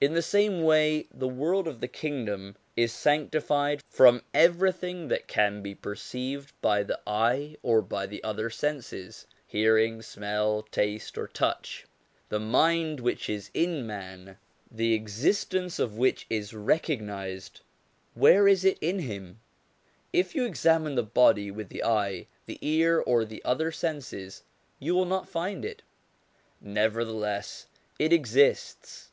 [0.00, 5.62] In the same way the world of the Kingdom is sanctified from everything that can
[5.62, 11.86] be perceived by the eye or by the other senses hearing, smell, taste, or touch.
[12.30, 14.38] The mind which is in man,
[14.72, 16.68] the existence 282 SOME ANSWERED QUESTIONS of which is
[17.08, 17.60] recognised
[18.14, 19.38] where is it in him?
[20.12, 24.42] If you examine the body with the eye, the ear, or the other senses,
[24.80, 25.82] you will not find it;
[26.60, 27.66] nevertheless
[28.00, 29.10] it exists.